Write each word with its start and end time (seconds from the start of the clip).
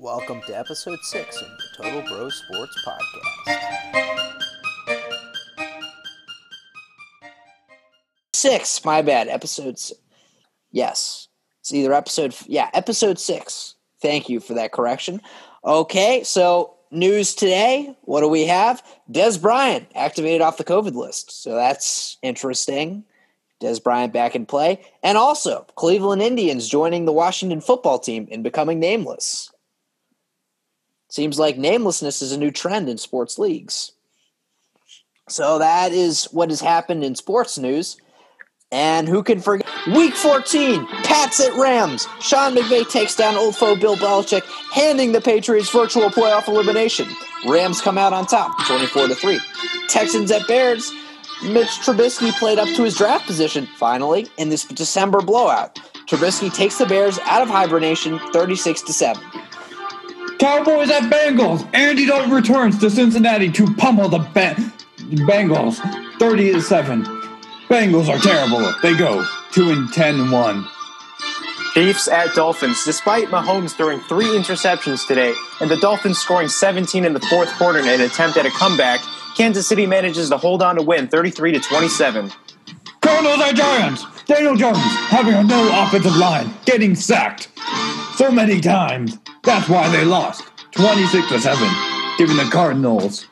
Welcome 0.00 0.42
to 0.46 0.56
episode 0.56 1.00
six 1.02 1.42
of 1.42 1.48
the 1.48 1.82
Total 1.82 2.02
Bro 2.02 2.28
Sports 2.28 2.86
Podcast. 2.86 3.58
Six, 8.32 8.84
my 8.84 9.02
bad. 9.02 9.26
Episode. 9.26 9.76
Yes. 10.70 11.26
It's 11.58 11.74
either 11.74 11.92
episode, 11.92 12.36
yeah, 12.46 12.70
episode 12.74 13.18
six. 13.18 13.74
Thank 14.00 14.28
you 14.28 14.38
for 14.38 14.54
that 14.54 14.70
correction. 14.70 15.20
Okay, 15.64 16.22
so 16.22 16.76
news 16.92 17.34
today. 17.34 17.96
What 18.02 18.20
do 18.20 18.28
we 18.28 18.46
have? 18.46 18.84
Dez 19.10 19.42
Bryant 19.42 19.88
activated 19.96 20.42
off 20.42 20.58
the 20.58 20.64
COVID 20.64 20.94
list. 20.94 21.42
So 21.42 21.56
that's 21.56 22.18
interesting. 22.22 23.02
Dez 23.60 23.82
Bryant 23.82 24.12
back 24.12 24.36
in 24.36 24.46
play. 24.46 24.80
And 25.02 25.18
also, 25.18 25.66
Cleveland 25.74 26.22
Indians 26.22 26.68
joining 26.68 27.04
the 27.04 27.12
Washington 27.12 27.60
football 27.60 27.98
team 27.98 28.28
and 28.30 28.44
becoming 28.44 28.78
nameless. 28.78 29.50
Seems 31.08 31.38
like 31.38 31.56
namelessness 31.56 32.22
is 32.22 32.32
a 32.32 32.38
new 32.38 32.50
trend 32.50 32.88
in 32.88 32.98
sports 32.98 33.38
leagues. 33.38 33.92
So 35.28 35.58
that 35.58 35.92
is 35.92 36.24
what 36.26 36.50
has 36.50 36.60
happened 36.60 37.04
in 37.04 37.14
sports 37.14 37.58
news. 37.58 37.96
And 38.70 39.08
who 39.08 39.22
can 39.22 39.40
forget? 39.40 39.66
Week 39.94 40.14
14, 40.14 40.86
Pats 41.02 41.40
at 41.40 41.54
Rams. 41.54 42.06
Sean 42.20 42.54
McVay 42.54 42.88
takes 42.88 43.16
down 43.16 43.36
old 43.36 43.56
foe 43.56 43.74
Bill 43.76 43.96
Belichick, 43.96 44.42
handing 44.72 45.12
the 45.12 45.22
Patriots 45.22 45.70
virtual 45.70 46.10
playoff 46.10 46.48
elimination. 46.48 47.08
Rams 47.46 47.80
come 47.80 47.96
out 47.96 48.12
on 48.12 48.26
top, 48.26 48.52
24 48.66 49.08
to 49.08 49.14
3. 49.14 49.40
Texans 49.88 50.30
at 50.30 50.46
Bears. 50.46 50.92
Mitch 51.42 51.68
Trubisky 51.80 52.32
played 52.32 52.58
up 52.58 52.68
to 52.74 52.82
his 52.82 52.96
draft 52.96 53.26
position, 53.26 53.66
finally, 53.78 54.26
in 54.36 54.50
this 54.50 54.64
December 54.64 55.22
blowout. 55.22 55.76
Trubisky 56.06 56.52
takes 56.52 56.76
the 56.76 56.86
Bears 56.86 57.18
out 57.20 57.40
of 57.40 57.48
hibernation, 57.48 58.18
36 58.32 58.82
to 58.82 58.92
7. 58.92 59.22
Cowboys 60.38 60.90
at 60.90 61.04
Bengals. 61.04 61.68
Andy 61.74 62.06
Dalton 62.06 62.30
returns 62.30 62.78
to 62.78 62.90
Cincinnati 62.90 63.50
to 63.52 63.74
pummel 63.74 64.08
the 64.08 64.18
Bengals, 64.18 65.78
30 66.18 66.52
to 66.52 66.62
7. 66.62 67.04
Bengals 67.68 68.08
are 68.08 68.18
terrible. 68.18 68.72
They 68.82 68.96
go 68.96 69.24
2 69.52 69.70
and 69.70 69.92
10 69.92 70.20
and 70.20 70.32
1. 70.32 70.68
Chiefs 71.74 72.08
at 72.08 72.34
Dolphins. 72.34 72.84
Despite 72.84 73.28
Mahomes 73.28 73.72
throwing 73.76 74.00
three 74.00 74.26
interceptions 74.26 75.06
today 75.06 75.32
and 75.60 75.70
the 75.70 75.76
Dolphins 75.76 76.18
scoring 76.18 76.48
17 76.48 77.04
in 77.04 77.12
the 77.12 77.20
fourth 77.20 77.52
quarter 77.52 77.78
in 77.78 77.88
an 77.88 78.00
attempt 78.00 78.36
at 78.36 78.46
a 78.46 78.50
comeback, 78.50 79.00
Kansas 79.36 79.68
City 79.68 79.86
manages 79.86 80.28
to 80.30 80.36
hold 80.36 80.60
on 80.60 80.74
to 80.74 80.82
win 80.82 81.06
33 81.06 81.52
to 81.52 81.60
27. 81.60 82.32
Cardinals 83.00 83.40
at 83.40 83.54
Giants. 83.54 84.06
Daniel 84.24 84.56
Jones 84.56 84.78
having 84.78 85.34
a 85.34 85.44
no 85.44 85.84
offensive 85.84 86.16
line, 86.16 86.52
getting 86.64 86.94
sacked 86.96 87.48
so 88.18 88.32
many 88.32 88.60
times. 88.60 89.16
That's 89.44 89.68
why 89.68 89.88
they 89.90 90.04
lost 90.04 90.42
26 90.72 91.28
to 91.28 91.38
7, 91.38 91.68
giving 92.18 92.36
the 92.36 92.50
Cardinals. 92.50 93.26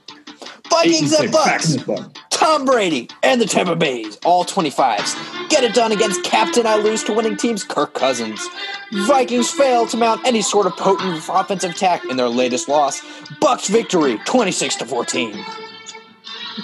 Vikings 0.71 1.13
and 1.13 1.33
Bucks. 1.33 1.73
in 1.73 1.81
the 1.81 1.85
book. 1.85 2.17
Tom 2.31 2.65
Brady 2.65 3.09
and 3.25 3.41
the 3.41 3.47
Tampa 3.47 3.75
Bays, 3.75 4.17
all 4.25 4.45
25s. 4.45 5.49
Get 5.49 5.65
it 5.65 5.75
done 5.75 5.91
against 5.91 6.23
captain 6.23 6.67
I 6.69 6.77
lose 6.77 7.03
to 7.05 7.13
winning 7.13 7.37
teams 7.37 7.65
Kirk 7.65 7.95
Cousins. 7.95 8.41
Vikings 8.93 9.51
fail 9.51 9.87
to 9.89 9.97
mount 9.97 10.25
any 10.25 10.41
sort 10.41 10.67
of 10.67 10.77
potent 10.77 11.21
offensive 11.29 11.73
attack 11.73 12.05
in 12.05 12.17
their 12.17 12.29
latest 12.29 12.69
loss. 12.69 13.03
Bucks 13.41 13.67
victory 13.69 14.19
26 14.25 14.77
to 14.77 14.87
14. 14.87 15.45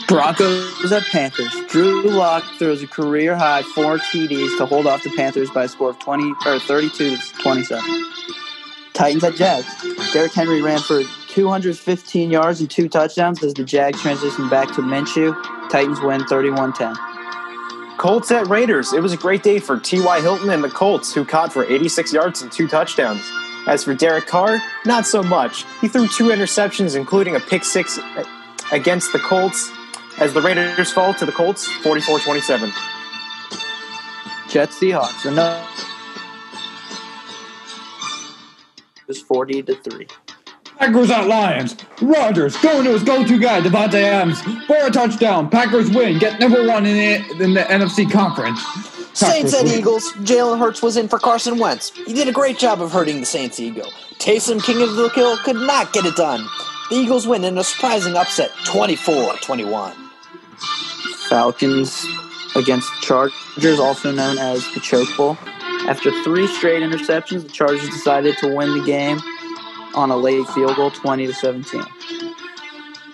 Broncos 0.08 0.90
at 0.90 1.02
Panthers. 1.04 1.54
Drew 1.68 2.02
Lock 2.02 2.44
throws 2.58 2.82
a 2.82 2.86
career 2.86 3.36
high 3.36 3.62
four 3.62 3.98
TDs 3.98 4.56
to 4.58 4.66
hold 4.66 4.86
off 4.86 5.02
the 5.02 5.10
Panthers 5.10 5.50
by 5.50 5.64
a 5.64 5.68
score 5.68 5.90
of 5.90 5.98
20 5.98 6.32
or 6.46 6.58
32 6.58 7.16
to 7.16 7.32
27. 7.40 8.12
Titans 8.94 9.24
at 9.24 9.34
Jags. 9.34 9.66
Derrick 10.12 10.32
Henry 10.32 10.62
ran 10.62 10.78
for 10.78 11.02
215 11.28 12.30
yards 12.30 12.60
and 12.60 12.70
two 12.70 12.88
touchdowns 12.88 13.42
as 13.42 13.54
the 13.54 13.64
Jags 13.64 14.00
transition 14.00 14.48
back 14.48 14.68
to 14.68 14.82
Minshew. 14.82 15.34
Titans 15.70 16.00
win 16.00 16.20
31-10. 16.22 16.96
Colts 17.98 18.30
at 18.30 18.48
Raiders. 18.48 18.92
It 18.92 19.02
was 19.02 19.12
a 19.12 19.16
great 19.16 19.42
day 19.42 19.58
for 19.58 19.78
T.Y. 19.78 20.20
Hilton 20.20 20.50
and 20.50 20.64
the 20.64 20.68
Colts, 20.68 21.14
who 21.14 21.24
caught 21.24 21.52
for 21.52 21.64
86 21.64 22.12
yards 22.12 22.42
and 22.42 22.50
two 22.50 22.66
touchdowns. 22.66 23.22
As 23.66 23.84
for 23.84 23.94
Derek 23.94 24.26
Carr, 24.26 24.60
not 24.84 25.06
so 25.06 25.22
much. 25.22 25.64
He 25.80 25.88
threw 25.88 26.08
two 26.08 26.28
interceptions, 26.28 26.96
including 26.96 27.36
a 27.36 27.40
pick 27.40 27.64
six 27.64 27.98
uh, 27.98 28.24
against 28.72 29.12
the 29.12 29.20
Colts, 29.20 29.70
as 30.18 30.32
the 30.34 30.40
Raiders 30.40 30.92
fall 30.92 31.14
to 31.14 31.26
the 31.26 31.32
Colts 31.32 31.66
44 31.66 32.20
27. 32.20 32.72
Jets 34.48 34.78
Seahawks. 34.78 35.24
Another 35.24 35.64
was 39.12 39.20
40 39.20 39.62
to 39.64 39.74
3. 39.74 40.06
Packers 40.78 41.10
at 41.10 41.26
Lions. 41.26 41.76
Rodgers 42.00 42.56
going 42.58 42.84
to 42.84 42.92
his 42.92 43.02
go-to 43.02 43.38
guy, 43.38 43.60
Davante 43.60 44.02
Adams, 44.02 44.40
for 44.66 44.86
a 44.86 44.90
touchdown. 44.90 45.50
Packers 45.50 45.90
win, 45.90 46.18
get 46.18 46.40
number 46.40 46.66
one 46.66 46.86
in 46.86 46.96
the, 46.96 47.44
in 47.44 47.52
the 47.54 47.60
NFC 47.60 48.10
conference. 48.10 48.62
Saints 49.12 49.52
Packers 49.52 49.54
at 49.54 49.64
win. 49.64 49.78
Eagles. 49.78 50.12
Jalen 50.14 50.58
Hurts 50.58 50.82
was 50.82 50.96
in 50.96 51.08
for 51.08 51.18
Carson 51.18 51.58
Wentz. 51.58 51.90
He 51.90 52.14
did 52.14 52.26
a 52.26 52.32
great 52.32 52.58
job 52.58 52.80
of 52.80 52.90
hurting 52.90 53.20
the 53.20 53.26
Saints' 53.26 53.60
ego. 53.60 53.84
Taysom, 54.18 54.62
king 54.64 54.80
of 54.80 54.96
the 54.96 55.10
kill, 55.10 55.36
could 55.38 55.56
not 55.56 55.92
get 55.92 56.06
it 56.06 56.16
done. 56.16 56.48
The 56.88 56.96
Eagles 56.96 57.26
win 57.26 57.44
in 57.44 57.58
a 57.58 57.64
surprising 57.64 58.16
upset 58.16 58.50
24 58.64 59.34
21. 59.42 60.01
Falcons 61.32 62.06
against 62.56 62.92
Chargers, 63.00 63.80
also 63.80 64.12
known 64.12 64.36
as 64.36 64.70
the 64.74 64.80
Choke 64.80 65.08
Bowl. 65.16 65.38
After 65.88 66.10
three 66.22 66.46
straight 66.46 66.82
interceptions, 66.82 67.44
the 67.44 67.48
Chargers 67.48 67.88
decided 67.88 68.36
to 68.42 68.54
win 68.54 68.78
the 68.78 68.84
game 68.84 69.18
on 69.94 70.10
a 70.10 70.16
late 70.16 70.46
field 70.48 70.76
goal, 70.76 70.90
20 70.90 71.28
to 71.28 71.32
17. 71.32 71.82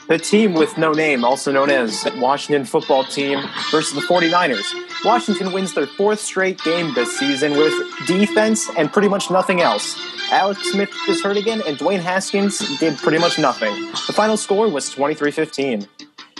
The 0.08 0.18
team 0.18 0.54
with 0.54 0.76
no 0.76 0.90
name, 0.90 1.24
also 1.24 1.52
known 1.52 1.70
as 1.70 2.08
Washington 2.16 2.64
football 2.64 3.04
team 3.04 3.40
versus 3.70 3.94
the 3.94 4.00
49ers. 4.00 4.66
Washington 5.04 5.52
wins 5.52 5.74
their 5.74 5.86
fourth 5.86 6.18
straight 6.18 6.60
game 6.64 6.92
this 6.94 7.16
season 7.16 7.52
with 7.52 7.72
defense 8.08 8.68
and 8.76 8.92
pretty 8.92 9.08
much 9.08 9.30
nothing 9.30 9.60
else. 9.60 9.96
Alex 10.32 10.72
Smith 10.72 10.90
is 11.08 11.22
hurt 11.22 11.36
again, 11.36 11.62
and 11.68 11.78
Dwayne 11.78 12.00
Haskins 12.00 12.80
did 12.80 12.98
pretty 12.98 13.18
much 13.18 13.38
nothing. 13.38 13.72
The 14.08 14.12
final 14.12 14.36
score 14.36 14.68
was 14.68 14.90
23 14.90 15.30
15. 15.30 15.86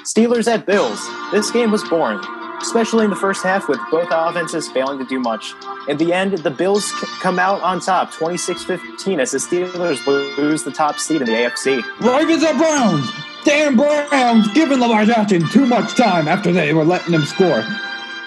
Steelers 0.09 0.51
at 0.51 0.65
Bills. 0.65 1.07
This 1.33 1.51
game 1.51 1.71
was 1.71 1.85
boring, 1.85 2.19
especially 2.63 3.05
in 3.05 3.11
the 3.11 3.17
first 3.17 3.43
half 3.43 3.69
with 3.69 3.79
both 3.91 4.09
offenses 4.11 4.67
failing 4.67 4.99
to 4.99 5.05
do 5.05 5.21
much. 5.21 5.53
In 5.87 5.99
the 5.99 6.15
end, 6.15 6.33
the 6.39 6.51
Bills 6.51 6.91
come 7.21 7.39
out 7.39 7.61
on 7.61 7.79
top 7.79 8.11
26 8.13 8.65
15 8.65 9.21
as 9.21 9.33
the 9.33 9.37
Steelers 9.37 10.07
lose 10.07 10.63
the 10.63 10.71
top 10.71 10.99
seed 10.99 11.21
in 11.21 11.27
the 11.27 11.33
AFC. 11.33 11.83
Ravens 12.01 12.43
at 12.43 12.57
Browns. 12.57 13.11
Dan 13.45 13.77
Browns 13.77 14.51
giving 14.55 14.81
Lamar 14.81 15.05
Jackson 15.05 15.47
too 15.51 15.67
much 15.67 15.95
time 15.95 16.27
after 16.27 16.53
they 16.53 16.73
were 16.73 16.87
letting 16.87 17.13
him 17.13 17.27
score. 17.27 17.63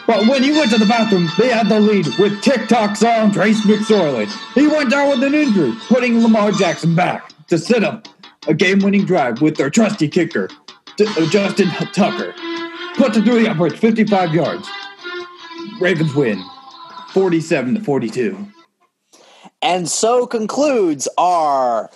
But 0.06 0.28
when 0.28 0.44
he 0.44 0.52
went 0.52 0.70
to 0.72 0.78
the 0.78 0.86
bathroom, 0.86 1.30
they 1.40 1.50
had 1.50 1.68
the 1.68 1.80
lead 1.80 2.06
with 2.20 2.44
TikTok 2.44 2.96
song 2.96 3.32
Trace 3.32 3.66
McSorley. 3.66 4.30
He 4.54 4.68
went 4.68 4.92
down 4.92 5.10
with 5.10 5.24
an 5.24 5.34
injury, 5.34 5.74
putting 5.88 6.22
Lamar 6.22 6.52
Jackson 6.52 6.94
back 6.94 7.34
to 7.48 7.58
set 7.58 7.84
up 7.84 8.08
a 8.48 8.54
game-winning 8.54 9.06
drive 9.06 9.42
with 9.42 9.56
their 9.56 9.70
trusty 9.70 10.08
kicker, 10.08 10.50
Uh, 11.02 11.26
Justin 11.30 11.70
Tucker. 11.94 12.34
Put 12.96 13.14
to 13.14 13.22
through 13.22 13.44
the 13.44 13.50
upwards, 13.50 13.76
55 13.80 14.34
yards. 14.34 14.70
Ravens 15.80 16.14
win, 16.14 16.44
47 17.14 17.76
to 17.76 17.82
42. 17.82 18.48
And 19.62 19.90
so 19.90 20.28
concludes 20.28 21.08
our 21.18 21.90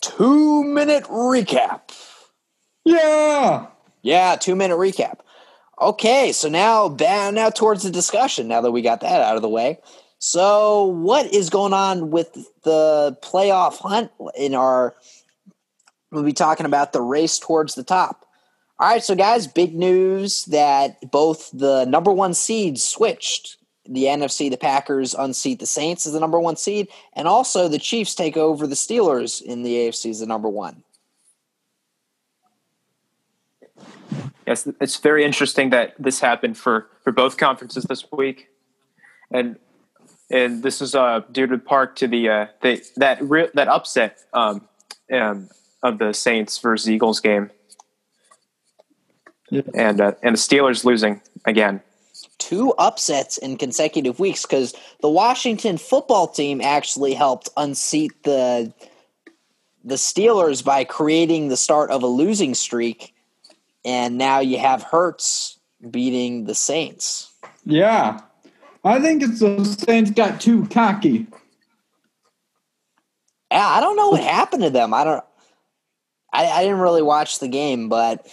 two 0.00 0.64
minute 0.64 1.04
recap. 1.04 1.80
Yeah. 2.84 3.66
Yeah, 4.02 4.36
two 4.36 4.54
minute 4.54 4.76
recap. 4.76 5.20
Okay, 5.80 6.32
so 6.32 6.48
now 6.48 6.88
ba- 6.88 7.32
now 7.32 7.50
towards 7.50 7.82
the 7.82 7.90
discussion. 7.90 8.48
Now 8.48 8.60
that 8.60 8.72
we 8.72 8.82
got 8.82 9.00
that 9.00 9.20
out 9.20 9.36
of 9.36 9.42
the 9.42 9.48
way, 9.48 9.78
so 10.18 10.84
what 10.84 11.32
is 11.34 11.50
going 11.50 11.72
on 11.72 12.10
with 12.10 12.32
the 12.62 13.16
playoff 13.22 13.78
hunt 13.78 14.10
in 14.36 14.54
our? 14.54 14.94
We'll 16.10 16.22
be 16.22 16.32
talking 16.32 16.66
about 16.66 16.92
the 16.92 17.00
race 17.00 17.38
towards 17.38 17.74
the 17.74 17.82
top. 17.82 18.21
All 18.82 18.88
right, 18.88 19.04
so 19.04 19.14
guys, 19.14 19.46
big 19.46 19.76
news 19.76 20.44
that 20.46 21.08
both 21.12 21.52
the 21.52 21.84
number 21.84 22.10
one 22.10 22.34
seeds 22.34 22.82
switched. 22.82 23.56
The 23.88 24.06
NFC, 24.06 24.50
the 24.50 24.56
Packers 24.56 25.14
unseat 25.14 25.60
the 25.60 25.66
Saints 25.66 26.04
as 26.04 26.14
the 26.14 26.18
number 26.18 26.40
one 26.40 26.56
seed, 26.56 26.88
and 27.12 27.28
also 27.28 27.68
the 27.68 27.78
Chiefs 27.78 28.16
take 28.16 28.36
over 28.36 28.66
the 28.66 28.74
Steelers 28.74 29.40
in 29.40 29.62
the 29.62 29.72
AFC 29.72 30.10
as 30.10 30.18
the 30.18 30.26
number 30.26 30.48
one. 30.48 30.82
Yes, 34.48 34.66
it's 34.80 34.96
very 34.96 35.24
interesting 35.24 35.70
that 35.70 35.94
this 35.96 36.18
happened 36.18 36.58
for, 36.58 36.88
for 37.04 37.12
both 37.12 37.36
conferences 37.36 37.84
this 37.84 38.04
week, 38.10 38.48
and 39.30 39.60
and 40.28 40.64
this 40.64 40.82
is 40.82 40.96
uh, 40.96 41.20
due 41.30 41.46
to 41.46 41.56
part 41.56 41.94
to 41.98 42.08
the 42.08 42.28
uh, 42.28 42.46
the 42.62 42.82
that 42.96 43.22
re- 43.22 43.50
that 43.54 43.68
upset 43.68 44.24
um, 44.34 44.66
um, 45.12 45.50
of 45.84 45.98
the 45.98 46.12
Saints 46.12 46.58
versus 46.58 46.90
Eagles 46.90 47.20
game, 47.20 47.50
and 49.74 50.00
uh, 50.00 50.12
and 50.22 50.34
the 50.34 50.38
Steelers 50.38 50.84
losing 50.84 51.20
again. 51.44 51.80
two 52.38 52.72
upsets 52.78 53.38
in 53.38 53.56
consecutive 53.56 54.18
weeks 54.18 54.42
because 54.42 54.74
the 55.00 55.08
Washington 55.08 55.78
football 55.78 56.26
team 56.26 56.60
actually 56.60 57.14
helped 57.14 57.48
unseat 57.56 58.22
the 58.24 58.72
the 59.84 59.94
Steelers 59.96 60.64
by 60.64 60.84
creating 60.84 61.48
the 61.48 61.56
start 61.56 61.90
of 61.90 62.02
a 62.02 62.06
losing 62.06 62.54
streak, 62.54 63.14
and 63.84 64.18
now 64.18 64.40
you 64.40 64.58
have 64.58 64.82
Hurts 64.82 65.58
beating 65.90 66.44
the 66.44 66.54
Saints. 66.54 67.32
Yeah. 67.64 68.20
I 68.84 69.00
think 69.00 69.22
it's 69.22 69.40
the 69.40 69.64
Saints 69.64 70.10
got 70.10 70.40
too 70.40 70.66
cocky. 70.66 71.26
Yeah, 73.50 73.66
I 73.66 73.80
don't 73.80 73.96
know 73.96 74.08
what 74.10 74.22
happened 74.22 74.62
to 74.62 74.70
them. 74.70 74.92
I 74.94 75.04
don't. 75.04 75.24
I, 76.32 76.46
I 76.46 76.62
didn't 76.62 76.80
really 76.80 77.02
watch 77.02 77.38
the 77.38 77.48
game, 77.48 77.88
but 77.88 78.26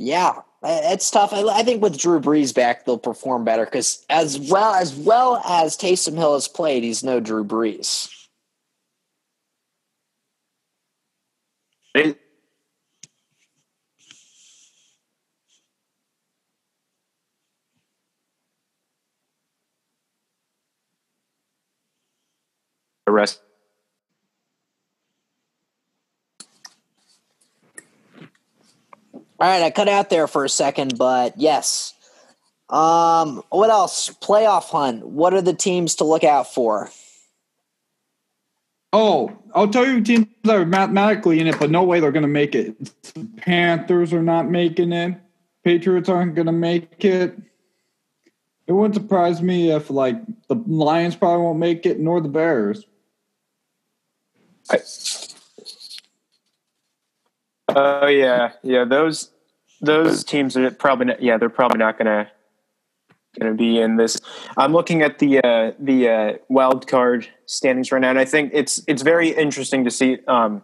yeah, 0.00 0.40
it's 0.62 1.10
tough. 1.10 1.34
I, 1.34 1.62
think 1.62 1.82
with 1.82 1.98
Drew 1.98 2.20
Brees 2.20 2.54
back, 2.54 2.86
they'll 2.86 2.96
perform 2.96 3.44
better 3.44 3.66
because 3.66 4.06
as 4.08 4.38
well 4.38 4.72
as 4.72 4.94
well 4.94 5.42
as 5.46 5.76
Taysom 5.76 6.16
Hill 6.16 6.32
has 6.32 6.48
played, 6.48 6.82
he's 6.82 7.04
no 7.04 7.20
Drew 7.20 7.44
Brees. 7.44 8.08
It, 11.94 12.18
the 23.04 23.12
rest 23.12 23.40
All 29.40 29.48
right, 29.48 29.62
I 29.62 29.70
cut 29.70 29.88
out 29.88 30.10
there 30.10 30.26
for 30.26 30.44
a 30.44 30.50
second, 30.50 30.98
but 30.98 31.38
yes. 31.38 31.94
Um, 32.68 33.42
what 33.48 33.70
else? 33.70 34.10
Playoff 34.20 34.64
hunt. 34.64 35.06
What 35.06 35.32
are 35.32 35.40
the 35.40 35.54
teams 35.54 35.94
to 35.96 36.04
look 36.04 36.24
out 36.24 36.52
for? 36.52 36.90
Oh, 38.92 39.38
I'll 39.54 39.68
tell 39.68 39.86
you 39.86 40.02
teams 40.02 40.26
that 40.44 40.56
are 40.56 40.66
mathematically 40.66 41.40
in 41.40 41.46
it, 41.46 41.58
but 41.58 41.70
no 41.70 41.82
way 41.84 42.00
they're 42.00 42.12
going 42.12 42.22
to 42.22 42.28
make 42.28 42.54
it. 42.54 42.78
The 43.14 43.28
Panthers 43.38 44.12
are 44.12 44.22
not 44.22 44.50
making 44.50 44.92
it. 44.92 45.18
Patriots 45.64 46.08
aren't 46.08 46.34
going 46.34 46.46
to 46.46 46.52
make 46.52 47.04
it. 47.04 47.36
It 48.66 48.72
wouldn't 48.72 48.94
surprise 48.94 49.40
me 49.40 49.70
if, 49.70 49.90
like, 49.90 50.16
the 50.48 50.54
Lions 50.54 51.16
probably 51.16 51.44
won't 51.44 51.58
make 51.58 51.86
it, 51.86 51.98
nor 51.98 52.20
the 52.20 52.28
Bears. 52.28 52.84
I, 54.70 54.78
Oh 57.76 58.06
yeah, 58.06 58.52
yeah. 58.62 58.84
Those 58.84 59.30
those 59.80 60.24
teams 60.24 60.56
are 60.56 60.70
probably 60.70 61.06
not, 61.06 61.22
yeah 61.22 61.38
they're 61.38 61.48
probably 61.48 61.78
not 61.78 61.98
gonna 61.98 62.30
gonna 63.38 63.54
be 63.54 63.80
in 63.80 63.96
this. 63.96 64.18
I'm 64.56 64.72
looking 64.72 65.02
at 65.02 65.18
the 65.18 65.38
uh, 65.38 65.72
the 65.78 66.08
uh, 66.08 66.32
wild 66.48 66.86
card 66.86 67.28
standings 67.46 67.92
right 67.92 68.00
now, 68.00 68.10
and 68.10 68.18
I 68.18 68.24
think 68.24 68.50
it's 68.52 68.82
it's 68.86 69.02
very 69.02 69.30
interesting 69.30 69.84
to 69.84 69.90
see 69.90 70.18
um, 70.26 70.62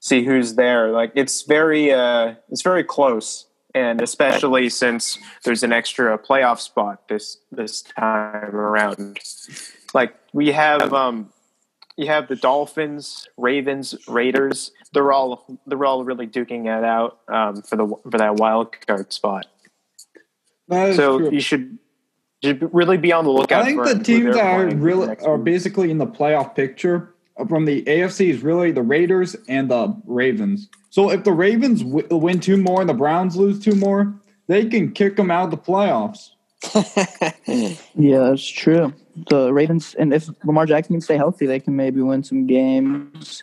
see 0.00 0.24
who's 0.24 0.54
there. 0.54 0.90
Like 0.90 1.12
it's 1.14 1.42
very 1.42 1.92
uh, 1.92 2.34
it's 2.48 2.62
very 2.62 2.84
close, 2.84 3.46
and 3.74 4.00
especially 4.00 4.68
since 4.68 5.18
there's 5.44 5.62
an 5.62 5.72
extra 5.72 6.18
playoff 6.18 6.60
spot 6.60 7.08
this 7.08 7.38
this 7.52 7.82
time 7.82 8.54
around. 8.54 9.18
Like 9.92 10.14
we 10.32 10.52
have 10.52 10.92
um, 10.92 11.30
you 12.00 12.06
have 12.06 12.28
the 12.28 12.36
Dolphins, 12.36 13.28
Ravens, 13.36 13.94
Raiders. 14.08 14.72
They're 14.94 15.12
all 15.12 15.44
they're 15.66 15.84
all 15.84 16.02
really 16.02 16.26
duking 16.26 16.64
it 16.64 16.84
out 16.84 17.20
um, 17.28 17.60
for 17.60 17.76
the 17.76 17.86
for 18.10 18.16
that 18.16 18.36
wild 18.36 18.74
card 18.86 19.12
spot. 19.12 19.46
so 20.70 21.18
true. 21.18 21.30
you 21.30 21.40
should 21.40 21.78
should 22.42 22.74
really 22.74 22.96
be 22.96 23.12
on 23.12 23.24
the 23.24 23.30
lookout. 23.30 23.62
I 23.62 23.66
think 23.66 23.84
the 23.84 24.02
teams 24.02 24.34
that 24.34 24.44
are 24.44 24.74
really 24.74 25.14
are 25.18 25.36
basically 25.36 25.90
in 25.90 25.98
the 25.98 26.06
playoff 26.06 26.54
picture 26.54 27.14
from 27.48 27.66
the 27.66 27.82
AFC 27.82 28.30
is 28.30 28.42
really 28.42 28.72
the 28.72 28.82
Raiders 28.82 29.36
and 29.46 29.70
the 29.70 29.94
Ravens. 30.06 30.70
So 30.88 31.10
if 31.10 31.24
the 31.24 31.32
Ravens 31.32 31.82
w- 31.82 32.06
win 32.10 32.40
two 32.40 32.56
more 32.56 32.80
and 32.80 32.88
the 32.88 32.94
Browns 32.94 33.36
lose 33.36 33.60
two 33.60 33.74
more, 33.74 34.14
they 34.46 34.64
can 34.64 34.92
kick 34.92 35.16
them 35.16 35.30
out 35.30 35.44
of 35.44 35.50
the 35.50 35.58
playoffs. 35.58 36.30
yeah, 37.94 38.30
that's 38.30 38.46
true. 38.46 38.94
The 39.28 39.52
Ravens, 39.52 39.94
and 39.94 40.14
if 40.14 40.28
Lamar 40.44 40.66
Jackson 40.66 40.94
can 40.94 41.00
stay 41.00 41.16
healthy, 41.16 41.46
they 41.46 41.60
can 41.60 41.76
maybe 41.76 42.00
win 42.00 42.22
some 42.22 42.46
games. 42.46 43.42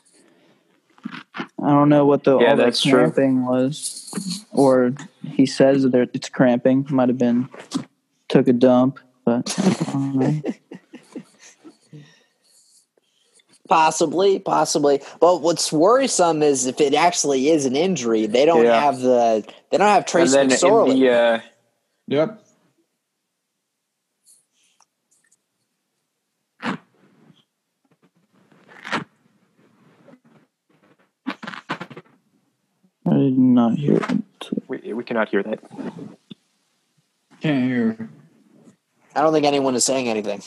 I 1.05 1.69
don't 1.69 1.89
know 1.89 2.05
what 2.05 2.23
the 2.23 2.39
yeah, 2.39 2.51
all 2.51 2.55
that's 2.57 2.83
that 2.83 2.91
cramping 2.91 3.43
true. 3.43 3.49
was, 3.49 4.45
or 4.51 4.93
he 5.23 5.45
says 5.45 5.83
that 5.83 6.09
it's 6.13 6.29
cramping. 6.29 6.85
Might 6.89 7.09
have 7.09 7.17
been 7.17 7.49
took 8.27 8.47
a 8.47 8.53
dump, 8.53 8.99
but 9.25 9.45
possibly, 13.67 14.39
possibly. 14.39 15.01
But 15.19 15.41
what's 15.41 15.71
worrisome 15.71 16.41
is 16.41 16.65
if 16.65 16.79
it 16.81 16.93
actually 16.93 17.49
is 17.49 17.65
an 17.65 17.75
injury, 17.75 18.25
they 18.25 18.45
don't 18.45 18.65
yeah. 18.65 18.79
have 18.81 18.99
the 18.99 19.45
they 19.69 19.77
don't 19.77 19.87
have 19.87 20.05
Trace 20.05 20.35
McSorley. 20.35 20.99
The, 20.99 21.09
uh, 21.09 21.39
yep. 22.07 22.46
Did 33.29 33.37
not 33.37 33.77
hear 33.77 33.97
it. 33.97 34.49
We, 34.67 34.93
we 34.93 35.03
cannot 35.03 35.29
hear 35.29 35.43
that. 35.43 35.59
Can't 37.41 37.65
hear. 37.65 38.09
I 39.15 39.21
don't 39.21 39.33
think 39.33 39.45
anyone 39.45 39.75
is 39.75 39.83
saying 39.83 40.07
anything. 40.07 40.41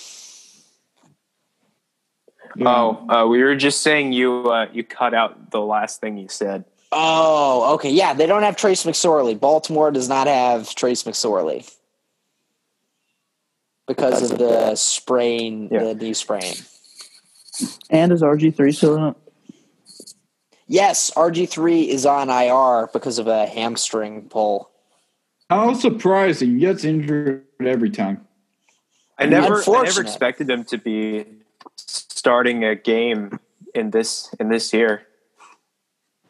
Yeah. 2.56 2.69
Oh, 2.69 3.09
uh, 3.09 3.27
we 3.27 3.43
were 3.43 3.55
just 3.55 3.82
saying 3.82 4.12
you 4.12 4.50
uh, 4.50 4.67
you 4.73 4.82
cut 4.82 5.15
out 5.15 5.50
the 5.50 5.61
last 5.61 6.00
thing 6.00 6.19
you 6.19 6.29
said. 6.29 6.65
Oh, 6.93 7.75
okay. 7.75 7.91
Yeah, 7.91 8.15
they 8.15 8.27
don't 8.27 8.43
have 8.43 8.56
Trace 8.56 8.85
McSorley. 8.85 9.38
Baltimore 9.38 9.93
does 9.93 10.09
not 10.09 10.27
have 10.27 10.75
Trace 10.75 11.05
McSorley 11.05 11.73
because 13.87 14.21
That's 14.21 14.32
of 14.32 14.38
the 14.38 14.75
sprain, 14.75 15.69
yeah. 15.71 15.85
the 15.85 15.94
knee 15.94 16.15
sprain. 16.15 16.55
And 17.91 18.11
is 18.11 18.23
RG 18.23 18.56
three 18.56 18.73
still 18.73 19.17
Yes, 20.70 21.11
RG3 21.17 21.88
is 21.88 22.06
on 22.06 22.31
IR 22.31 22.88
because 22.93 23.19
of 23.19 23.26
a 23.26 23.44
hamstring 23.44 24.28
pull. 24.28 24.70
How 25.49 25.75
surprising. 25.75 26.50
He 26.55 26.61
gets 26.61 26.84
injured 26.84 27.44
every 27.61 27.90
time. 27.90 28.25
I 29.19 29.26
never, 29.26 29.56
I 29.56 29.82
never 29.82 30.00
expected 30.00 30.49
him 30.49 30.62
to 30.67 30.78
be 30.78 31.25
starting 31.76 32.62
a 32.62 32.76
game 32.76 33.40
in 33.75 33.90
this 33.90 34.32
in 34.38 34.49
this 34.49 34.72
year. 34.72 35.02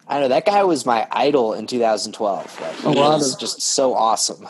I 0.09 0.21
know 0.21 0.29
that 0.29 0.47
guy 0.47 0.65
was 0.65 0.87
my 0.87 1.07
idol 1.13 1.53
in 1.53 1.67
2012. 1.67 2.61
Like, 2.63 2.77
he 2.77 2.99
was 2.99 3.37
just 3.37 3.61
so 3.61 3.93
awesome. 3.93 4.47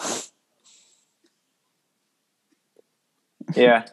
yeah, 3.56 3.87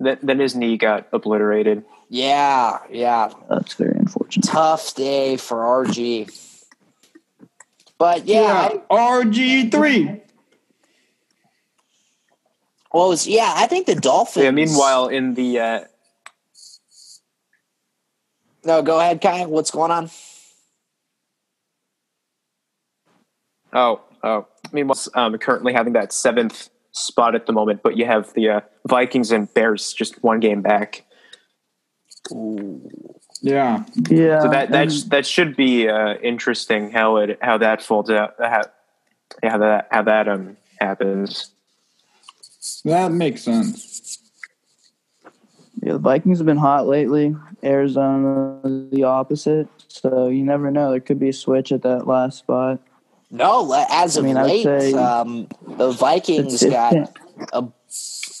then, 0.00 0.18
then 0.22 0.38
his 0.38 0.56
knee 0.56 0.78
got 0.78 1.08
obliterated. 1.12 1.84
Yeah, 2.12 2.80
yeah. 2.90 3.32
That's 3.48 3.72
very 3.72 3.96
unfortunate. 3.96 4.46
Tough 4.46 4.94
day 4.94 5.38
for 5.38 5.56
RG. 5.56 6.28
But 7.96 8.26
yeah, 8.26 8.68
yeah 8.70 8.78
RG 8.90 9.72
three. 9.72 10.20
Well, 12.92 13.08
was, 13.08 13.26
yeah, 13.26 13.54
I 13.56 13.66
think 13.66 13.86
the 13.86 13.94
Dolphins. 13.94 14.44
Yeah. 14.44 14.50
Meanwhile, 14.50 15.08
in 15.08 15.32
the 15.32 15.58
uh... 15.58 15.80
no, 18.62 18.82
go 18.82 19.00
ahead, 19.00 19.22
Kai. 19.22 19.46
What's 19.46 19.70
going 19.70 19.90
on? 19.90 20.10
Oh, 23.72 24.02
oh. 24.22 24.46
Meanwhile, 24.70 24.98
um, 25.14 25.38
currently 25.38 25.72
having 25.72 25.94
that 25.94 26.12
seventh 26.12 26.68
spot 26.90 27.34
at 27.34 27.46
the 27.46 27.54
moment, 27.54 27.82
but 27.82 27.96
you 27.96 28.04
have 28.04 28.34
the 28.34 28.50
uh, 28.50 28.60
Vikings 28.86 29.32
and 29.32 29.52
Bears 29.54 29.94
just 29.94 30.22
one 30.22 30.40
game 30.40 30.60
back. 30.60 31.06
Ooh. 32.32 32.90
Yeah, 33.40 33.84
yeah. 34.08 34.40
So 34.40 34.48
that 34.50 34.70
that 34.70 34.88
that 35.08 35.26
should 35.26 35.56
be 35.56 35.88
uh, 35.88 36.14
interesting 36.22 36.92
how 36.92 37.16
it 37.16 37.38
how 37.42 37.58
that 37.58 37.82
folds 37.82 38.08
out 38.08 38.34
how, 38.38 38.62
how 39.42 39.58
that 39.58 39.88
how 39.90 40.02
that 40.02 40.28
um 40.28 40.56
happens. 40.78 41.50
That 42.84 43.10
makes 43.10 43.42
sense. 43.42 44.18
Yeah, 45.82 45.94
the 45.94 45.98
Vikings 45.98 46.38
have 46.38 46.46
been 46.46 46.56
hot 46.56 46.86
lately. 46.86 47.34
Arizona 47.64 48.60
the 48.90 49.02
opposite. 49.02 49.68
So 49.88 50.28
you 50.28 50.44
never 50.44 50.70
know. 50.70 50.92
There 50.92 51.00
could 51.00 51.18
be 51.18 51.30
a 51.30 51.32
switch 51.32 51.72
at 51.72 51.82
that 51.82 52.06
last 52.06 52.38
spot. 52.38 52.80
No, 53.32 53.72
as 53.90 54.16
of 54.16 54.24
I 54.24 54.26
mean, 54.26 54.36
late, 54.36 54.62
say, 54.62 54.92
um, 54.92 55.48
the 55.66 55.90
Vikings 55.90 56.62
got 56.62 57.16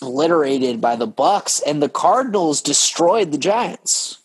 obliterated 0.02 0.80
by 0.80 0.96
the 0.96 1.06
Bucks, 1.06 1.60
and 1.60 1.82
the 1.82 1.88
Cardinals 1.88 2.60
destroyed 2.60 3.32
the 3.32 3.38
Giants. 3.38 4.18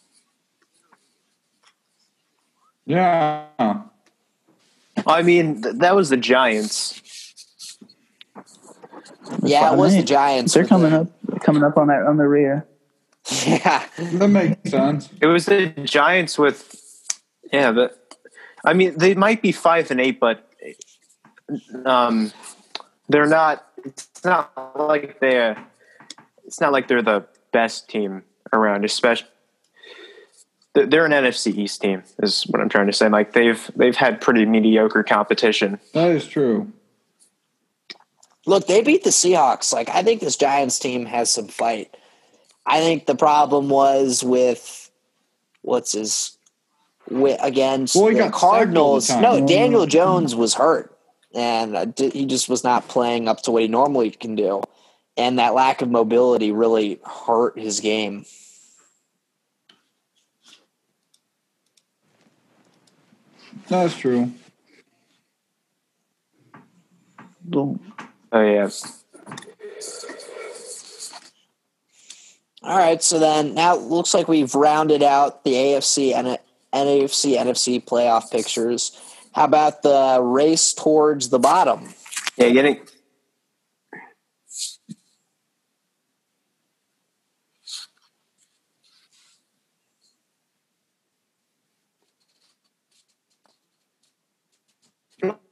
Yeah. 2.86 3.46
I 5.06 5.22
mean, 5.22 5.62
th- 5.62 5.76
that 5.76 5.96
was 5.96 6.10
the 6.10 6.18
Giants. 6.18 7.02
yeah, 9.44 9.74
it 9.74 9.78
was 9.78 9.94
the 9.96 10.04
Giants. 10.04 10.54
They're 10.54 10.66
coming 10.66 10.94
up, 10.94 11.08
coming 11.42 11.64
up 11.64 11.78
on 11.78 11.88
that 11.88 12.04
on 12.04 12.18
the 12.18 12.28
rear. 12.28 12.66
Yeah. 13.46 13.86
That 13.98 14.30
makes 14.30 14.72
sense. 14.72 15.10
It 15.22 15.26
was 15.28 15.48
the 15.48 15.68
Giants 15.84 16.40
with, 16.40 16.74
yeah. 17.52 17.74
but 17.74 18.16
I 18.64 18.74
mean, 18.74 18.98
they 18.98 19.16
might 19.16 19.42
be 19.42 19.52
five 19.52 19.92
and 19.92 20.00
eight, 20.00 20.18
but 20.20 20.50
um, 21.86 22.32
they're 23.10 23.28
not. 23.28 23.67
It's 23.88 24.24
not 24.24 24.52
like 24.76 25.20
they're. 25.20 25.58
It's 26.46 26.62
not 26.62 26.72
like 26.72 26.88
they're 26.88 27.02
the 27.02 27.26
best 27.52 27.90
team 27.90 28.24
around. 28.54 28.86
Especially, 28.86 29.28
they're 30.74 30.86
they're 30.86 31.06
an 31.06 31.12
NFC 31.12 31.56
East 31.58 31.82
team. 31.82 32.04
Is 32.22 32.44
what 32.44 32.62
I'm 32.62 32.70
trying 32.70 32.88
to 32.88 32.94
say. 32.94 33.10
Like 33.10 33.34
they've 33.34 33.72
they've 33.76 33.96
had 33.96 34.22
pretty 34.22 34.46
mediocre 34.46 35.04
competition. 35.04 35.80
That 35.94 36.12
is 36.12 36.28
true. 36.28 36.72
Look, 38.46 38.68
they 38.68 38.82
beat 38.82 39.04
the 39.04 39.10
Seahawks. 39.10 39.74
Like 39.74 39.90
I 39.90 40.04
think 40.04 40.22
this 40.22 40.38
Giants 40.38 40.80
team 40.80 41.06
has 41.06 41.30
some 41.30 41.48
fight. 41.48 41.96
I 42.66 42.80
think 42.80 43.06
the 43.06 43.16
problem 43.16 43.70
was 43.70 44.24
with 44.24 44.92
what's 45.62 45.94
his 45.94 46.38
with, 47.10 47.40
against 47.42 47.96
Well, 47.96 48.08
the 48.08 48.16
got 48.16 48.34
sacked 48.34 48.44
all 48.44 48.52
the 48.52 48.58
Cardinals. 48.58 49.10
No, 49.10 49.46
Daniel 49.46 49.86
Jones 49.86 50.36
was 50.36 50.54
hurt, 50.54 50.97
and 51.38 51.76
uh, 51.76 51.86
he 51.96 52.26
just 52.26 52.50
was 52.50 52.64
not 52.64 52.88
playing 52.88 53.28
up 53.28 53.44
to 53.44 53.52
what 53.52 53.62
he 53.62 53.68
normally 53.68 54.10
can 54.10 54.34
do. 54.36 54.64
And 55.16 55.38
that 55.38 55.54
lack 55.54 55.82
of 55.84 55.90
mobility 55.90 56.52
really 56.52 57.00
hurt 57.06 57.58
his 57.58 57.80
game. 57.80 58.26
That's 63.68 63.96
true. 63.96 64.32
Oh 68.32 68.42
yeah. 68.42 68.70
All 72.64 72.78
right, 72.78 73.02
so 73.02 73.20
then 73.20 73.54
now 73.54 73.76
it 73.76 73.82
looks 73.82 74.14
like 74.14 74.28
we've 74.28 74.54
rounded 74.56 75.04
out 75.04 75.44
the 75.44 75.54
AFC 75.54 76.14
and 76.14 76.40
NAFC 76.74 77.38
NFC 77.38 77.84
playoff 77.84 78.32
pictures. 78.32 79.00
How 79.38 79.44
about 79.44 79.84
the 79.84 80.20
race 80.20 80.74
towards 80.74 81.30
the 81.30 81.38
bottom? 81.38 81.94
Yeah, 82.38 82.50
getting 82.50 82.82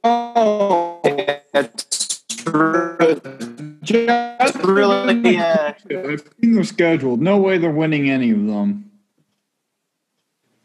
Oh, 0.02 1.00
it's 1.04 2.32
really, 2.44 3.20
Jets 3.82 4.56
really 4.64 5.38
uh, 5.38 5.74
I've 5.88 6.24
seen 6.40 6.54
their 6.54 6.64
schedule. 6.64 7.16
No 7.18 7.36
way 7.36 7.58
they're 7.58 7.70
winning 7.70 8.10
any 8.10 8.32
of 8.32 8.46
them. 8.46 8.90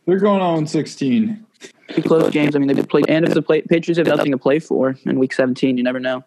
They're 0.07 0.17
going 0.17 0.41
on 0.41 0.65
16. 0.65 1.45
Pretty 1.93 2.07
close 2.07 2.31
games. 2.31 2.55
I 2.55 2.59
mean, 2.59 2.67
they've 2.75 2.87
played, 2.87 3.05
and 3.09 3.25
if 3.25 3.33
the 3.33 3.41
play, 3.41 3.61
Patriots 3.61 3.97
have 3.97 4.07
nothing 4.07 4.31
to 4.31 4.37
play 4.37 4.59
for 4.59 4.95
in 5.05 5.19
Week 5.19 5.33
17, 5.33 5.77
you 5.77 5.83
never 5.83 5.99
know. 5.99 6.23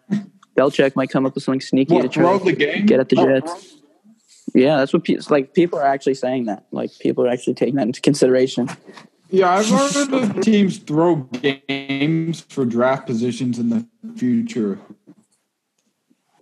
Belichick 0.57 0.95
might 0.95 1.09
come 1.09 1.25
up 1.25 1.35
with 1.35 1.43
something 1.43 1.61
sneaky 1.61 1.99
to 2.01 2.07
try 2.07 2.37
to 2.37 2.43
the 2.43 2.53
game? 2.53 2.85
get 2.85 2.99
at 2.99 3.09
the 3.09 3.17
oh. 3.19 3.25
Jets. 3.25 3.75
Yeah, 4.53 4.77
that's 4.77 4.93
what 4.93 5.03
pe- 5.03 5.13
it's 5.15 5.29
like. 5.29 5.53
People 5.53 5.79
are 5.79 5.85
actually 5.85 6.13
saying 6.13 6.45
that. 6.45 6.65
Like 6.71 6.91
people 6.99 7.25
are 7.25 7.29
actually 7.29 7.55
taking 7.55 7.75
that 7.75 7.87
into 7.87 7.99
consideration. 7.99 8.69
Yeah, 9.29 9.49
I've 9.53 9.67
heard 9.67 10.13
of 10.13 10.41
teams 10.41 10.77
throw 10.77 11.15
games 11.15 12.41
for 12.41 12.63
draft 12.63 13.05
positions 13.07 13.59
in 13.59 13.69
the 13.69 13.85
future. 14.15 14.79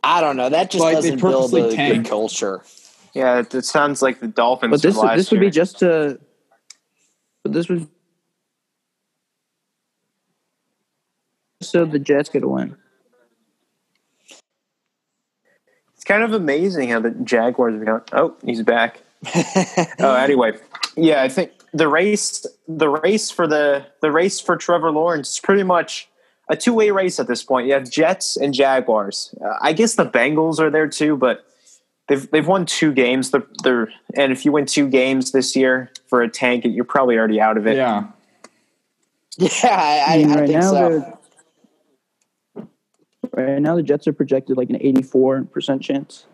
I 0.04 0.22
don't 0.22 0.36
know. 0.38 0.50
That 0.50 0.70
just 0.70 0.84
Like, 0.84 0.96
doesn't 0.96 1.20
build 1.22 1.52
purposely 1.52 1.76
a 1.76 1.94
good 1.96 2.06
culture. 2.06 2.62
yeah. 3.14 3.40
It, 3.40 3.56
it 3.56 3.66
sounds 3.66 4.02
like 4.02 4.20
the 4.20 4.28
Dolphins. 4.28 4.72
But 4.72 4.82
this 4.82 4.96
from 4.96 5.08
last 5.08 5.18
this 5.18 5.32
would 5.32 5.42
year. 5.42 5.50
be 5.50 5.52
just 5.52 5.80
to. 5.80 6.20
But 7.42 7.54
this 7.54 7.70
would. 7.70 7.88
So 11.64 11.86
the 11.86 12.00
Jets 12.00 12.30
get 12.30 12.44
a 12.44 12.48
win. 12.48 12.76
It's 15.96 16.04
kind 16.10 16.24
of 16.24 16.34
amazing 16.34 16.90
how 16.90 17.00
the 17.00 17.12
Jaguars 17.12 17.76
have 17.76 17.86
gone. 17.86 18.02
Oh, 18.12 18.36
he's 18.44 18.62
back. 18.62 19.02
oh, 20.00 20.16
anyway, 20.16 20.52
yeah, 20.98 21.24
I 21.24 21.30
think 21.30 21.52
the 21.74 21.88
race, 21.88 22.46
the 22.68 22.90
race 22.90 23.32
for 23.32 23.48
the 23.48 23.86
the 24.02 24.12
race 24.12 24.40
for 24.40 24.58
Trevor 24.58 24.92
Lawrence 24.92 25.36
is 25.36 25.40
pretty 25.40 25.64
much 25.64 26.10
a 26.50 26.58
two 26.58 26.74
way 26.74 26.92
race 26.92 27.20
at 27.20 27.28
this 27.28 27.42
point. 27.44 27.68
You 27.68 27.74
have 27.74 27.90
Jets 27.90 28.36
and 28.36 28.54
Jaguars. 28.54 29.34
Uh, 29.42 29.54
I 29.62 29.72
guess 29.72 29.96
the 29.96 30.06
Bengals 30.06 30.60
are 30.60 30.70
there 30.70 30.88
too, 30.90 31.16
but 31.16 31.46
they've 32.08 32.30
they've 32.32 32.48
won 32.48 32.66
two 32.66 32.92
games. 32.92 33.32
They're, 33.32 33.48
they're 33.64 33.90
and 34.16 34.32
if 34.32 34.46
you 34.46 34.52
win 34.52 34.66
two 34.66 34.90
games 34.90 35.32
this 35.32 35.56
year 35.56 35.90
for 36.08 36.22
a 36.22 36.30
tank, 36.30 36.66
you're 36.66 36.84
probably 36.84 37.18
already 37.18 37.40
out 37.40 37.58
of 37.58 37.66
it. 37.66 37.78
Yeah. 37.78 38.08
yeah, 39.38 39.50
I, 39.64 39.68
I, 39.70 40.14
I 40.14 40.26
right 40.26 40.48
think 40.48 40.62
now, 40.62 40.72
so. 40.72 41.20
Right 43.34 43.62
now 43.62 43.76
the 43.76 43.84
Jets 43.84 44.08
are 44.08 44.14
projected 44.14 44.58
like 44.58 44.70
an 44.70 44.78
eighty-four 44.80 45.44
percent 45.46 45.82
chance 45.82 46.26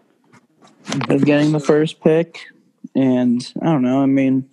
of 1.10 1.26
getting 1.26 1.52
the 1.52 1.60
first 1.60 2.02
pick, 2.02 2.40
and 2.96 3.54
I 3.62 3.66
don't 3.66 3.82
know. 3.82 4.02
I 4.02 4.06
mean, 4.06 4.50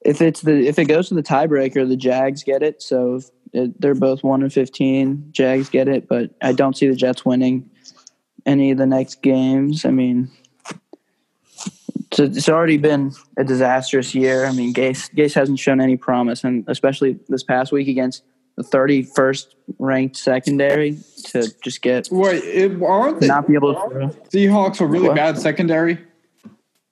if 0.00 0.20
it's 0.20 0.42
the 0.42 0.66
if 0.66 0.78
it 0.78 0.86
goes 0.86 1.08
to 1.08 1.14
the 1.14 1.22
tiebreaker, 1.22 1.88
the 1.88 1.96
Jags 1.96 2.42
get 2.42 2.62
it. 2.62 2.82
So 2.82 3.20
it, 3.52 3.80
they're 3.80 3.94
both 3.94 4.22
one 4.22 4.42
and 4.42 4.52
fifteen. 4.52 5.28
Jags 5.32 5.68
get 5.68 5.88
it, 5.88 6.08
but 6.08 6.30
I 6.40 6.52
don't 6.52 6.76
see 6.76 6.88
the 6.88 6.96
Jets 6.96 7.24
winning 7.24 7.68
any 8.46 8.70
of 8.70 8.78
the 8.78 8.86
next 8.86 9.22
games. 9.22 9.84
I 9.84 9.90
mean. 9.90 10.30
So 12.14 12.24
it's 12.24 12.48
already 12.48 12.78
been 12.78 13.12
a 13.36 13.44
disastrous 13.44 14.14
year. 14.14 14.46
I 14.46 14.52
mean, 14.52 14.72
Gase 14.72 15.14
Gase 15.14 15.34
hasn't 15.34 15.58
shown 15.58 15.78
any 15.78 15.98
promise, 15.98 16.42
and 16.42 16.64
especially 16.66 17.18
this 17.28 17.42
past 17.42 17.70
week 17.70 17.86
against 17.86 18.24
the 18.58 18.64
31st 18.64 19.46
ranked 19.78 20.16
secondary 20.16 20.98
to 21.26 21.48
just 21.62 21.80
get 21.80 22.08
Wait, 22.10 22.42
it, 22.42 22.82
aren't 22.82 23.20
the 23.20 23.28
not 23.28 23.46
be 23.46 23.54
able 23.54 23.74
to. 23.74 23.80
Seahawks 24.30 24.80
a 24.80 24.86
really 24.86 25.08
What? 25.08 25.16
bad 25.16 25.38
secondary? 25.38 25.98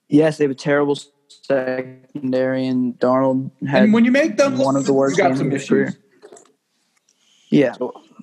Yes, 0.07 0.37
they 0.37 0.45
have 0.45 0.51
a 0.51 0.55
terrible 0.55 0.97
secondary, 1.27 2.67
and 2.67 2.97
Darnold 2.99 3.51
had 3.67 3.83
And 3.83 3.93
when 3.93 4.05
you 4.05 4.11
make 4.11 4.37
them 4.37 4.57
one 4.57 4.77
of 4.77 4.85
the 4.85 4.93
good, 4.93 4.97
worst 4.97 5.17
you 5.17 5.23
got 5.23 5.29
games 5.29 5.41
of 5.41 5.51
his 5.51 5.67
career. 5.67 5.93
Yeah, 7.49 7.75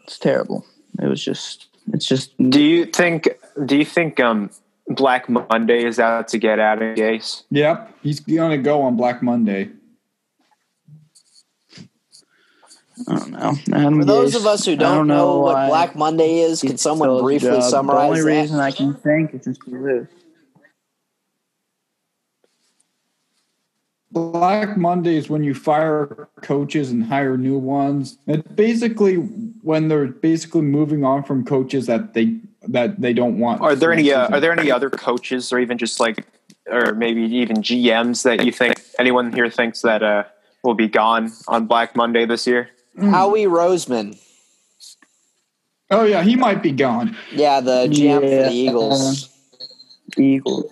it's 0.05 0.19
terrible. 0.19 0.65
It 1.03 1.07
was 1.07 1.23
just, 1.23 1.69
it's 1.93 2.07
just. 2.07 2.37
Do 2.39 2.63
you 2.63 2.87
think? 2.87 3.29
Do 3.67 3.77
you 3.77 3.85
think 3.85 4.21
um, 4.21 4.51
Black 4.89 5.29
Monday 5.29 5.85
is 5.85 5.99
out 5.99 6.29
to 6.29 6.39
get 6.39 6.59
Adam 6.59 6.95
Gase? 6.95 7.43
Yep, 7.51 7.99
he's 8.03 8.21
gonna 8.21 8.59
go 8.59 8.81
on 8.83 8.97
Black 8.97 9.23
Monday. 9.23 9.71
I 13.09 13.17
don't 13.17 13.31
know. 13.33 13.55
Adam 13.73 13.99
For 14.01 14.05
those 14.05 14.35
of 14.35 14.47
us 14.47 14.65
who 14.65 14.73
I 14.73 14.77
don't, 14.77 15.07
know, 15.07 15.41
what 15.41 15.69
Black 15.69 15.97
Monday 15.97 16.39
is, 16.41 16.61
can 16.61 16.77
someone 16.77 17.09
still 17.09 17.29
at 17.29 17.33
his 17.33 17.43
briefly 17.43 17.61
job. 17.61 17.71
summarize 17.71 17.99
The 17.99 18.07
only 18.07 18.21
that? 18.21 18.41
reason 18.41 18.61
I 18.61 18.71
can 18.71 18.95
think 18.95 19.35
is 19.35 19.45
just 19.45 19.61
to 19.63 19.71
lose. 19.71 20.07
Black 24.13 24.77
Monday 24.77 25.17
is 25.17 25.29
when 25.29 25.43
you 25.43 25.55
fire 25.55 26.29
coaches 26.41 26.93
and 26.93 27.05
hire 27.05 27.37
new 27.37 27.59
ones. 27.59 28.17
It's 28.29 28.47
basically 28.53 29.17
when 29.17 29.89
they're 29.89 30.07
basically 30.07 30.63
moving 30.63 31.05
on 31.05 31.25
from 31.25 31.45
coaches 31.45 31.87
that 31.87 32.15
they 32.15 32.39
that 32.69 33.01
they 33.01 33.13
don't 33.13 33.41
want. 33.41 33.61
Are 33.61 33.75
there 33.75 33.93
any? 33.93 34.13
Uh, 34.13 34.29
are 34.29 34.39
there 34.39 34.53
any 34.53 34.71
other 34.71 34.89
coaches, 34.89 35.53
or 35.53 35.59
even 35.59 35.79
just 35.79 35.99
like, 35.99 36.25
or 36.69 36.95
maybe 36.95 37.23
even 37.23 37.57
GMs 37.57 38.23
that 38.23 38.45
you 38.45 38.53
think 38.53 38.81
anyone 39.01 39.33
here 39.33 39.51
thinks 39.51 39.83
that 39.83 40.05
uh, 40.05 40.23
will 40.63 40.75
be 40.75 40.87
gone 40.87 41.33
on 41.49 41.67
Black 41.67 41.97
Monday 41.97 42.25
this 42.25 42.47
year? 42.47 42.71
Howie 42.99 43.45
Roseman. 43.45 44.19
Oh 45.91 46.05
yeah, 46.05 46.23
he 46.23 46.37
might 46.37 46.63
be 46.63 46.73
gone. 46.73 47.17
Yeah, 47.33 47.61
the 47.61 47.87
GM 47.89 48.21
for 48.21 48.51
the 48.51 48.51
Eagles. 48.53 49.29
Eagles. 50.17 50.65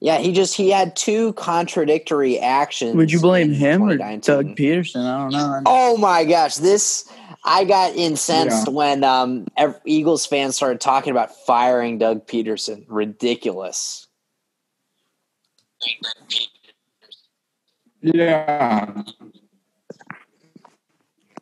Yeah, 0.00 0.18
he 0.18 0.32
just 0.32 0.54
he 0.56 0.70
had 0.70 0.94
two 0.94 1.32
contradictory 1.32 2.38
actions. 2.38 2.94
Would 2.94 3.10
you 3.10 3.20
blame 3.20 3.52
him 3.52 3.82
or 3.82 3.96
Doug 3.96 4.54
Pederson? 4.54 5.04
I 5.04 5.18
don't 5.18 5.32
know. 5.32 5.62
Oh 5.66 5.96
my 5.96 6.24
gosh, 6.24 6.56
this 6.56 7.10
I 7.44 7.64
got 7.64 7.96
incensed 7.96 8.68
Yeah. 8.68 8.72
when 8.72 9.02
um, 9.02 9.46
Eagles 9.84 10.24
fans 10.26 10.54
started 10.54 10.80
talking 10.80 11.10
about 11.10 11.34
firing 11.46 11.98
Doug 11.98 12.26
Pederson. 12.26 12.84
Ridiculous. 12.88 14.06
Yeah, 18.00 19.02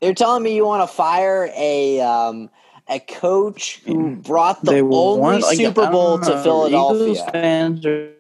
They're 0.07 0.15
telling 0.15 0.45
me 0.45 0.55
you 0.55 0.65
want 0.65 0.89
to 0.89 0.95
fire 0.95 1.51
a 1.57 2.01
um, 2.01 2.49
a 2.89 3.01
coach 3.01 3.81
who 3.85 4.15
brought 4.15 4.65
the 4.65 4.71
They 4.71 4.81
only 4.81 5.21
want- 5.21 5.43
like, 5.43 5.57
Super 5.57 5.83
don't 5.83 5.91
Bowl 5.91 6.19
know. 6.19 6.25
to 6.27 6.31
Eagles 6.31 6.45
Philadelphia. 6.45 7.31
fans 7.33 7.85
are, 7.87 8.13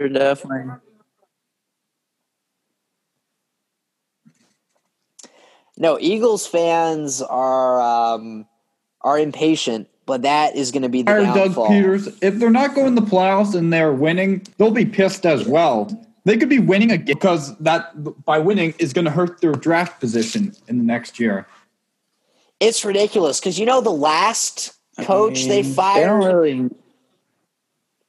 are 0.00 0.08
definitely. 0.08 0.72
No, 5.76 5.96
Eagles 6.00 6.44
fans 6.44 7.22
are 7.22 7.80
um, 7.80 8.46
are 9.02 9.16
impatient 9.16 9.88
but 10.06 10.22
that 10.22 10.56
is 10.56 10.72
going 10.72 10.82
to 10.82 10.88
be 10.88 11.02
the 11.02 11.10
Fire 11.12 11.20
Doug 11.22 11.34
downfall. 11.34 11.68
Peters. 11.68 12.08
If 12.22 12.36
they're 12.40 12.50
not 12.50 12.74
going 12.74 12.94
to 12.96 13.00
the 13.02 13.06
playoffs 13.06 13.54
and 13.54 13.70
they're 13.72 13.92
winning, 13.92 14.44
they'll 14.56 14.70
be 14.72 14.86
pissed 14.86 15.24
as 15.26 15.46
well. 15.46 16.07
They 16.28 16.36
could 16.36 16.50
be 16.50 16.58
winning 16.58 16.90
again 16.90 17.06
because 17.06 17.56
that 17.56 17.90
by 18.26 18.38
winning 18.38 18.74
is 18.78 18.92
going 18.92 19.06
to 19.06 19.10
hurt 19.10 19.40
their 19.40 19.52
draft 19.52 19.98
position 19.98 20.52
in 20.66 20.76
the 20.76 20.84
next 20.84 21.18
year. 21.18 21.46
It's 22.60 22.84
ridiculous 22.84 23.40
because 23.40 23.58
you 23.58 23.64
know 23.64 23.80
the 23.80 23.88
last 23.88 24.74
coach 25.00 25.46
they 25.46 25.60
I 25.60 25.62
mean, 25.62 25.72
fired, 25.72 26.22
They 26.22 26.26
really. 26.26 26.70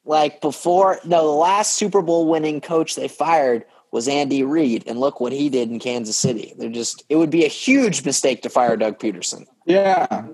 like 0.03 0.41
before, 0.41 0.99
no, 1.05 1.23
the 1.23 1.31
last 1.31 1.77
Super 1.77 2.01
Bowl 2.01 2.27
winning 2.27 2.59
coach 2.59 2.97
they 2.97 3.07
fired 3.07 3.63
was 3.93 4.09
Andy 4.09 4.43
Reid, 4.43 4.83
and 4.85 4.99
look 4.99 5.21
what 5.21 5.31
he 5.31 5.47
did 5.47 5.71
in 5.71 5.79
Kansas 5.79 6.17
City. 6.17 6.53
They're 6.57 6.69
just, 6.69 7.05
it 7.07 7.15
would 7.15 7.29
be 7.29 7.45
a 7.45 7.47
huge 7.47 8.03
mistake 8.03 8.41
to 8.41 8.49
fire 8.49 8.75
Doug 8.75 8.99
Pederson. 8.99 9.45
Yeah. 9.65 10.25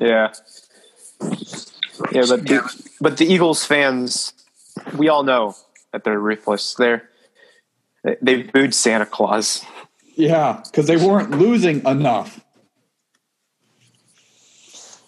Yeah. 0.00 0.32
Yeah, 2.12 2.24
but 2.28 2.46
the, 2.46 2.86
but 3.00 3.16
the 3.18 3.26
Eagles 3.26 3.64
fans, 3.64 4.32
we 4.94 5.08
all 5.08 5.22
know 5.22 5.54
that 5.92 6.04
they're 6.04 6.18
ruthless. 6.18 6.74
They're 6.74 7.08
they 8.22 8.42
booed 8.44 8.74
Santa 8.74 9.06
Claus. 9.06 9.64
Yeah, 10.14 10.62
because 10.64 10.86
they 10.86 10.96
weren't 10.96 11.30
losing 11.32 11.84
enough. 11.86 12.44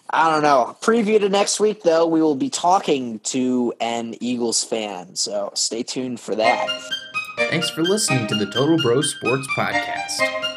I 0.09 0.29
don't 0.29 0.43
know. 0.43 0.77
Preview 0.81 1.19
to 1.19 1.29
next 1.29 1.59
week, 1.59 1.81
though, 1.81 2.05
we 2.05 2.21
will 2.21 2.35
be 2.35 2.51
talking 2.51 3.19
to 3.19 3.73
an 3.81 4.13
Eagles 4.19 4.63
fan, 4.63 5.15
so 5.15 5.51
stay 5.55 5.81
tuned 5.81 6.19
for 6.19 6.35
that. 6.35 6.67
Thanks 7.37 7.71
for 7.71 7.81
listening 7.81 8.27
to 8.27 8.35
the 8.35 8.45
Total 8.45 8.77
Bro 8.77 9.01
Sports 9.01 9.47
Podcast. 9.57 10.52